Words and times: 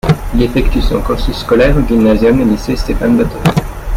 Il 0.33 0.41
effectue 0.41 0.81
son 0.81 0.99
cursus 1.03 1.37
scolaire 1.37 1.77
au 1.77 1.87
Gymnasium 1.87 2.41
et 2.41 2.45
lycée 2.45 2.75
Stefan 2.75 3.17
Batory. 3.17 3.51